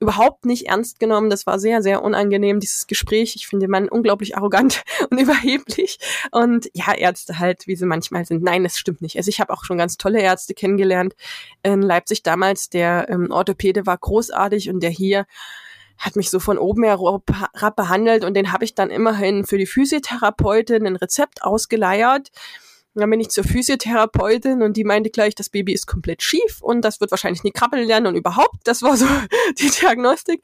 [0.00, 1.30] überhaupt nicht ernst genommen.
[1.30, 3.36] Das war sehr, sehr unangenehm, dieses Gespräch.
[3.36, 6.00] Ich finde den Mann unglaublich arrogant und überheblich.
[6.32, 8.42] Und ja, Ärzte halt, wie sie manchmal sind.
[8.42, 9.16] Nein, das stimmt nicht.
[9.16, 11.14] Also ich habe auch schon ganz tolle Ärzte kennengelernt.
[11.62, 15.24] In Leipzig damals, der ähm, Orthopäde war großartig und der hier
[15.98, 19.66] hat mich so von oben herab behandelt und den habe ich dann immerhin für die
[19.66, 22.30] Physiotherapeutin ein Rezept ausgeleiert.
[22.94, 26.82] dann bin ich zur Physiotherapeutin und die meinte gleich, das Baby ist komplett schief und
[26.82, 29.06] das wird wahrscheinlich nie krabbeln lernen und überhaupt, das war so
[29.58, 30.42] die Diagnostik.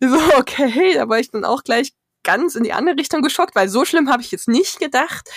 [0.00, 1.92] So, okay, da war ich dann auch gleich
[2.28, 5.30] ganz in die andere Richtung geschockt, weil so schlimm habe ich jetzt nicht gedacht.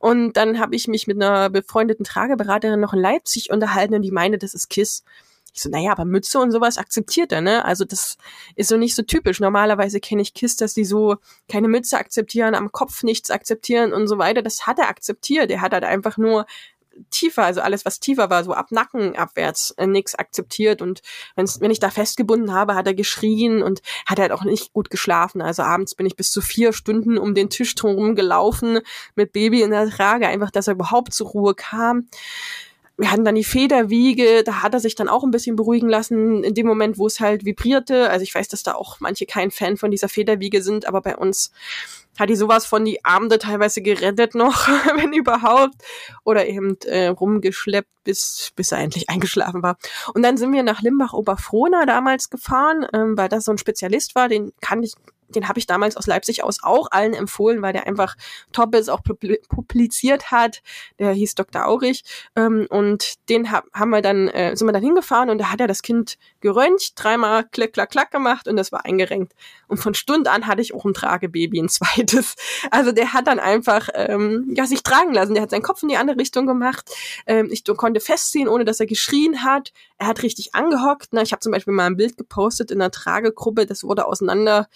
[0.00, 4.10] Und dann habe ich mich mit einer befreundeten Trageberaterin noch in Leipzig unterhalten und die
[4.10, 5.04] meinte, das ist KISS.
[5.54, 7.64] Ich so, naja, aber Mütze und sowas akzeptiert er, ne?
[7.64, 8.16] Also das
[8.56, 9.38] ist so nicht so typisch.
[9.38, 11.16] Normalerweise kenne ich Kiss, dass die so
[11.48, 14.42] keine Mütze akzeptieren, am Kopf nichts akzeptieren und so weiter.
[14.42, 15.50] Das hat er akzeptiert.
[15.50, 16.46] Er hat halt einfach nur
[17.10, 20.82] tiefer, also alles, was tiefer war, so ab Nacken abwärts, äh, nichts akzeptiert.
[20.82, 21.02] Und
[21.36, 24.90] wenn's, wenn ich da festgebunden habe, hat er geschrien und hat halt auch nicht gut
[24.90, 25.42] geschlafen.
[25.42, 28.80] Also abends bin ich bis zu vier Stunden um den Tisch drum gelaufen
[29.14, 32.08] mit Baby in der Trage, einfach, dass er überhaupt zur Ruhe kam
[32.98, 36.44] wir hatten dann die Federwiege, da hat er sich dann auch ein bisschen beruhigen lassen,
[36.44, 38.10] in dem Moment, wo es halt vibrierte.
[38.10, 41.16] Also ich weiß, dass da auch manche kein Fan von dieser Federwiege sind, aber bei
[41.16, 41.52] uns
[42.18, 45.74] hat die sowas von die Abende teilweise gerettet noch, wenn überhaupt,
[46.24, 49.78] oder eben äh, rumgeschleppt, bis, bis er endlich eingeschlafen war.
[50.12, 54.28] Und dann sind wir nach Limbach-Oberfrohna damals gefahren, ähm, weil das so ein Spezialist war,
[54.28, 54.94] den kann ich
[55.28, 58.16] den habe ich damals aus Leipzig aus auch allen empfohlen, weil der einfach
[58.52, 60.62] top ist, auch publiziert hat.
[60.98, 61.66] Der hieß Dr.
[61.66, 62.04] Aurich.
[62.36, 65.60] Ähm, und den hab, haben wir dann, äh, sind wir dann hingefahren und da hat
[65.60, 69.32] er das Kind geröntgt, dreimal klick, klack, klack gemacht und das war eingerenkt.
[69.68, 72.36] Und von Stund an hatte ich auch ein Tragebaby, ein zweites.
[72.70, 75.34] Also der hat dann einfach ähm, ja, sich tragen lassen.
[75.34, 76.90] Der hat seinen Kopf in die andere Richtung gemacht.
[77.26, 79.72] Ähm, ich konnte festziehen, ohne dass er geschrien hat.
[79.98, 81.12] Er hat richtig angehockt.
[81.12, 81.22] Ne?
[81.22, 84.68] Ich habe zum Beispiel mal ein Bild gepostet in einer Tragegruppe, das wurde auseinander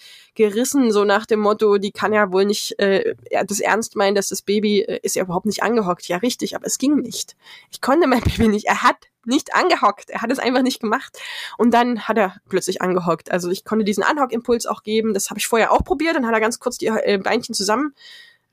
[0.49, 4.29] gerissen, so nach dem Motto, die kann ja wohl nicht äh, das ernst meinen, dass
[4.29, 6.07] das Baby äh, ist ja überhaupt nicht angehockt.
[6.07, 7.35] Ja, richtig, aber es ging nicht.
[7.71, 8.65] Ich konnte mein Baby nicht.
[8.67, 10.09] Er hat nicht angehockt.
[10.09, 11.19] Er hat es einfach nicht gemacht.
[11.57, 13.31] Und dann hat er plötzlich angehockt.
[13.31, 15.13] Also ich konnte diesen Anhockimpuls auch geben.
[15.13, 16.15] Das habe ich vorher auch probiert.
[16.15, 17.93] Dann hat er ganz kurz die äh, Beinchen zusammen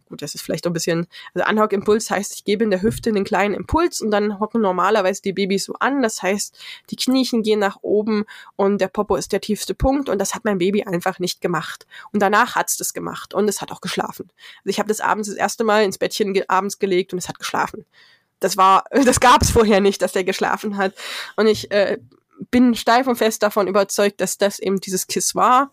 [0.08, 3.24] gut, das ist vielleicht ein bisschen, also Anhockimpuls heißt, ich gebe in der Hüfte einen
[3.24, 6.02] kleinen Impuls und dann hocken normalerweise die Babys so an.
[6.02, 6.58] Das heißt,
[6.90, 8.24] die Kniechen gehen nach oben
[8.56, 11.86] und der Popo ist der tiefste Punkt und das hat mein Baby einfach nicht gemacht.
[12.12, 14.30] Und danach hat's das gemacht und es hat auch geschlafen.
[14.58, 17.28] Also ich habe das abends das erste Mal ins Bettchen ge abends gelegt und es
[17.28, 17.84] hat geschlafen.
[18.40, 20.94] Das war, das gab's vorher nicht, dass der geschlafen hat.
[21.36, 21.98] Und ich äh,
[22.50, 25.72] bin steif und fest davon überzeugt, dass das eben dieses Kiss war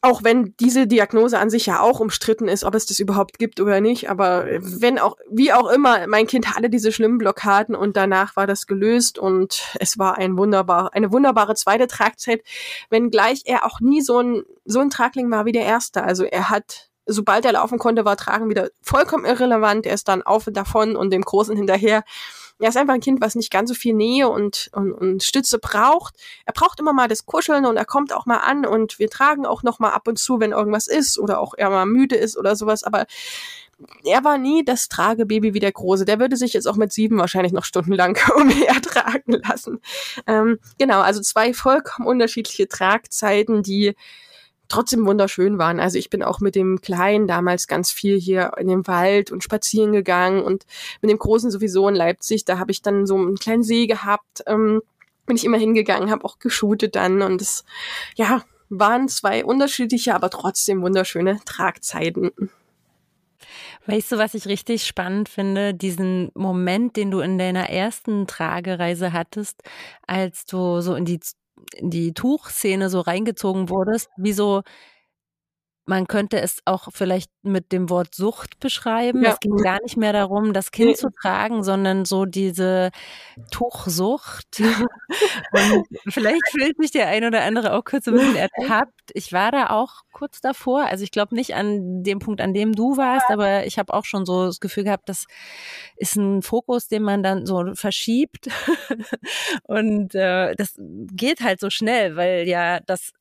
[0.00, 3.60] auch wenn diese Diagnose an sich ja auch umstritten ist, ob es das überhaupt gibt
[3.60, 7.96] oder nicht, aber wenn auch, wie auch immer, mein Kind hatte diese schlimmen Blockaden und
[7.96, 12.42] danach war das gelöst und es war ein wunderbar, eine wunderbare zweite Tragzeit,
[12.90, 16.04] wenngleich er auch nie so ein, so ein Tragling war wie der erste.
[16.04, 19.84] Also er hat, sobald er laufen konnte, war Tragen wieder vollkommen irrelevant.
[19.84, 22.04] Er ist dann auf und davon und dem Großen hinterher
[22.58, 25.58] er ist einfach ein Kind, was nicht ganz so viel Nähe und, und, und Stütze
[25.58, 26.14] braucht.
[26.44, 29.46] Er braucht immer mal das Kuscheln und er kommt auch mal an und wir tragen
[29.46, 32.36] auch noch mal ab und zu, wenn irgendwas ist oder auch er mal müde ist
[32.36, 32.82] oder sowas.
[32.82, 33.06] Aber
[34.04, 36.04] er war nie das Tragebaby wie der Große.
[36.04, 39.80] Der würde sich jetzt auch mit sieben wahrscheinlich noch stundenlang umher tragen lassen.
[40.26, 43.94] Ähm, genau, also zwei vollkommen unterschiedliche Tragzeiten, die
[44.68, 45.80] trotzdem wunderschön waren.
[45.80, 49.42] Also ich bin auch mit dem Kleinen damals ganz viel hier in den Wald und
[49.42, 50.66] spazieren gegangen und
[51.02, 52.44] mit dem Großen sowieso in Leipzig.
[52.44, 54.82] Da habe ich dann so einen kleinen See gehabt, ähm,
[55.26, 57.64] bin ich immer hingegangen, habe auch geshootet dann und es,
[58.16, 62.30] ja, waren zwei unterschiedliche, aber trotzdem wunderschöne Tragzeiten.
[63.86, 65.72] Weißt du, was ich richtig spannend finde?
[65.72, 69.62] Diesen Moment, den du in deiner ersten Tragereise hattest,
[70.06, 71.20] als du so in die
[71.76, 74.62] in die Tuchszene so reingezogen wurdest, wie so
[75.88, 79.22] man könnte es auch vielleicht mit dem Wort Sucht beschreiben.
[79.22, 79.32] Ja.
[79.32, 80.94] Es ging gar nicht mehr darum, das Kind nee.
[80.94, 82.90] zu tragen, sondern so diese
[83.50, 84.60] Tuchsucht.
[84.60, 89.12] Und vielleicht fühlt sich der ein oder andere auch kurz ein bisschen ertappt.
[89.14, 90.84] Ich war da auch kurz davor.
[90.84, 94.04] Also ich glaube nicht an dem Punkt, an dem du warst, aber ich habe auch
[94.04, 95.24] schon so das Gefühl gehabt, das
[95.96, 98.48] ist ein Fokus, den man dann so verschiebt.
[99.64, 103.12] Und äh, das geht halt so schnell, weil ja das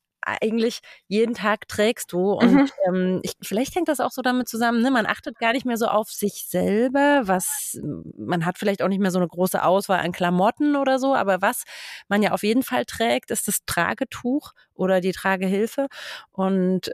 [0.41, 2.33] eigentlich jeden Tag trägst du.
[2.33, 2.69] Und mhm.
[2.87, 4.91] ähm, ich, vielleicht hängt das auch so damit zusammen, ne?
[4.91, 7.79] man achtet gar nicht mehr so auf sich selber, was
[8.17, 11.41] man hat vielleicht auch nicht mehr so eine große Auswahl an Klamotten oder so, aber
[11.41, 11.63] was
[12.07, 15.87] man ja auf jeden Fall trägt, ist das Tragetuch oder die Tragehilfe.
[16.31, 16.91] Und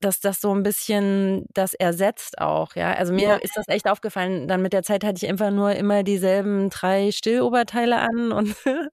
[0.00, 2.92] dass das so ein bisschen das ersetzt auch, ja.
[2.94, 3.36] Also mir ja.
[3.36, 4.48] ist das echt aufgefallen.
[4.48, 8.56] Dann mit der Zeit hatte ich einfach nur immer dieselben drei Stilloberteile an und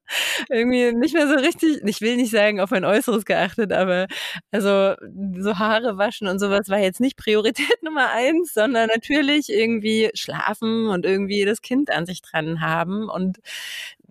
[0.50, 4.06] irgendwie nicht mehr so richtig, ich will nicht sagen auf mein Äußeres geachtet, aber
[4.50, 4.94] also
[5.38, 10.88] so Haare waschen und sowas war jetzt nicht Priorität Nummer eins, sondern natürlich irgendwie schlafen
[10.88, 13.38] und irgendwie das Kind an sich dran haben und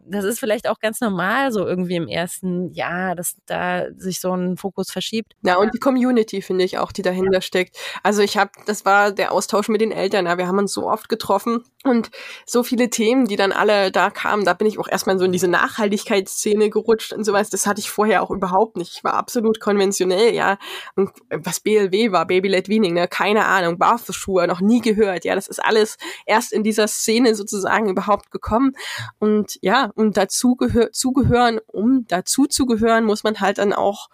[0.10, 4.34] das ist vielleicht auch ganz normal so irgendwie im ersten Jahr, dass da sich so
[4.34, 5.34] ein Fokus verschiebt.
[5.43, 7.78] Ja, und die Community finde ich auch, die dahinter steckt.
[8.04, 10.89] Also ich habe, das war der Austausch mit den Eltern, ja, wir haben uns so
[10.89, 12.10] oft getroffen und
[12.46, 15.32] so viele Themen, die dann alle da kamen, da bin ich auch erstmal so in
[15.32, 17.50] diese Nachhaltigkeitsszene gerutscht und sowas.
[17.50, 18.93] Das hatte ich vorher auch überhaupt nicht.
[18.98, 20.58] Ich war absolut konventionell, ja.
[20.96, 25.26] Und was BLW war, Baby-led Weaning, ne, keine Ahnung, Barfußschuhe, noch nie gehört.
[25.26, 28.74] Ja, das ist alles erst in dieser Szene sozusagen überhaupt gekommen.
[29.20, 34.10] Und ja, und dazu gehör zugehören, um dazu zu gehören, muss man halt dann auch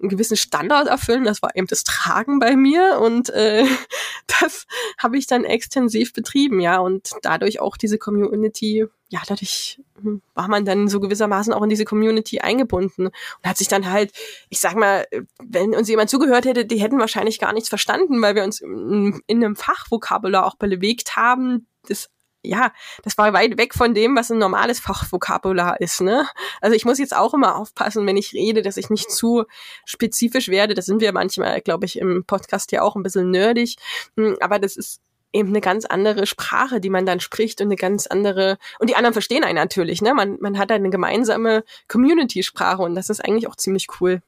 [0.00, 1.24] einen gewissen Standard erfüllen.
[1.24, 3.64] Das war eben das Tragen bei mir und äh,
[4.40, 4.66] das
[4.98, 10.48] habe ich dann extensiv betrieben, ja, und dadurch auch diese Community, ja, dadurch hm, war
[10.48, 14.12] man dann so gewissermaßen auch in diese Community eingebunden und hat sich dann halt,
[14.50, 15.06] ich sag mal,
[15.42, 19.22] wenn uns jemand zugehört hätte, die hätten wahrscheinlich gar nichts verstanden, weil wir uns in,
[19.26, 22.10] in einem Fachvokabular auch bewegt haben, das
[22.44, 26.26] ja, das war weit weg von dem, was ein normales Fachvokabular ist, ne?
[26.60, 29.44] Also ich muss jetzt auch immer aufpassen, wenn ich rede, dass ich nicht zu
[29.84, 30.74] spezifisch werde.
[30.74, 33.76] Das sind wir manchmal, glaube ich, im Podcast ja auch ein bisschen nerdig.
[34.16, 35.00] Hm, aber das ist
[35.32, 38.96] eben eine ganz andere Sprache, die man dann spricht und eine ganz andere, und die
[38.96, 40.14] anderen verstehen einen natürlich, ne?
[40.14, 44.22] Man, man hat eine gemeinsame Community-Sprache und das ist eigentlich auch ziemlich cool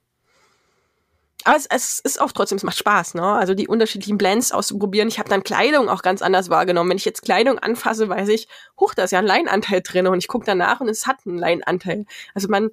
[1.47, 3.23] aber es, es ist auch trotzdem, es macht Spaß, ne?
[3.23, 5.07] Also die unterschiedlichen Blends auszuprobieren.
[5.07, 6.91] Ich habe dann Kleidung auch ganz anders wahrgenommen.
[6.91, 8.49] Wenn ich jetzt Kleidung anfasse, weiß ich,
[8.81, 11.39] huch, da ist ja ein Leinanteil drin und ich gucke danach und es hat einen
[11.39, 12.05] Leinanteil.
[12.35, 12.71] Also man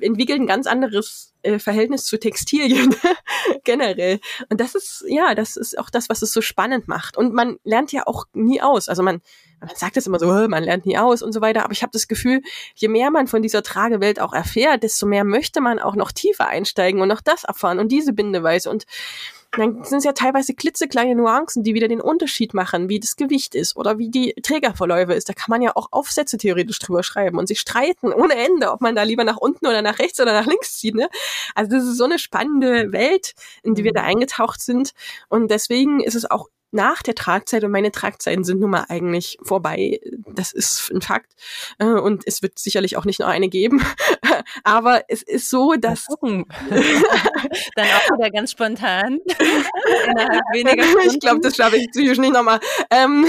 [0.00, 2.94] entwickelt ein ganz anderes äh, Verhältnis zu Textilien
[3.64, 4.18] generell.
[4.48, 7.16] Und das ist, ja, das ist auch das, was es so spannend macht.
[7.16, 8.88] Und man lernt ja auch nie aus.
[8.88, 9.22] Also man,
[9.60, 11.64] man sagt das immer so, man lernt nie aus und so weiter.
[11.64, 12.42] Aber ich habe das Gefühl,
[12.74, 16.46] je mehr man von dieser Tragewelt auch erfährt, desto mehr möchte man auch noch tiefer
[16.46, 18.70] einsteigen und noch das erfahren und diese Bindeweise.
[18.70, 18.86] Und
[19.52, 23.54] dann sind es ja teilweise klitzekleine Nuancen, die wieder den Unterschied machen, wie das Gewicht
[23.54, 25.28] ist oder wie die Trägerverläufe ist.
[25.28, 28.80] Da kann man ja auch Aufsätze theoretisch drüber schreiben und sich streiten ohne Ende, ob
[28.80, 30.94] man da lieber nach unten oder nach rechts oder nach links zieht.
[30.94, 31.08] Ne?
[31.54, 34.08] Also das ist so eine spannende Welt, in die wir da mhm.
[34.08, 34.92] eingetaucht sind.
[35.28, 39.38] Und deswegen ist es auch nach der Tragzeit und meine Tragzeiten sind nun mal eigentlich
[39.42, 40.00] vorbei.
[40.26, 41.32] Das ist ein Fakt.
[41.78, 43.82] Äh, und es wird sicherlich auch nicht nur eine geben.
[44.64, 46.06] Aber es ist so, dass.
[46.16, 46.42] Dann
[47.86, 49.18] auch wieder ganz spontan.
[50.54, 52.60] ich glaube, das schaffe ich psychisch nicht nochmal.
[52.90, 53.26] Ähm,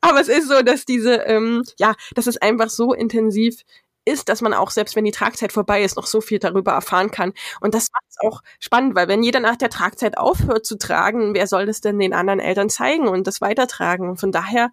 [0.00, 3.62] aber es ist so, dass diese, ähm, ja, dass es einfach so intensiv
[4.04, 7.10] ist, dass man auch, selbst wenn die Tragzeit vorbei ist, noch so viel darüber erfahren
[7.10, 7.32] kann.
[7.60, 11.34] Und das macht es auch spannend, weil wenn jeder nach der Tragzeit aufhört zu tragen,
[11.34, 14.08] wer soll das denn den anderen Eltern zeigen und das weitertragen?
[14.08, 14.70] Und von daher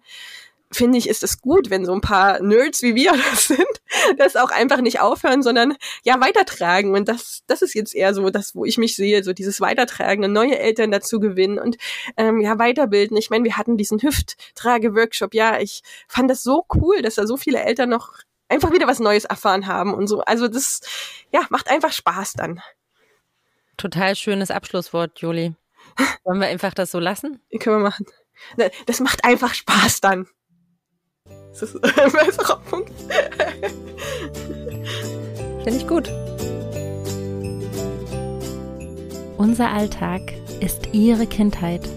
[0.72, 3.66] finde ich, ist es gut, wenn so ein paar Nerds wie wir das sind,
[4.18, 6.94] das auch einfach nicht aufhören, sondern ja weitertragen.
[6.94, 10.24] Und das, das ist jetzt eher so das, wo ich mich sehe, so dieses Weitertragen
[10.24, 11.76] und neue Eltern dazu gewinnen und
[12.16, 13.16] ähm, ja weiterbilden.
[13.16, 15.34] Ich meine, wir hatten diesen Hüfttrage-Workshop.
[15.34, 18.12] Ja, ich fand das so cool, dass da so viele Eltern noch
[18.50, 20.20] einfach wieder was Neues erfahren haben und so.
[20.22, 20.80] Also das,
[21.32, 22.60] ja, macht einfach Spaß dann.
[23.76, 25.54] Total schönes Abschlusswort, Juli.
[26.24, 27.40] Wollen wir einfach das so lassen?
[27.58, 28.06] Können wir machen.
[28.86, 30.26] Das macht einfach Spaß dann.
[31.50, 32.90] Das ist ein besserer Punkt.
[35.64, 36.08] Finde ich gut.
[39.38, 40.20] Unser Alltag
[40.60, 41.88] ist Ihre Kindheit.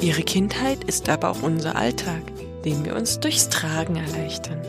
[0.00, 2.22] Ihre Kindheit ist aber auch unser Alltag
[2.64, 4.60] den wir uns durchs Tragen erleichtern.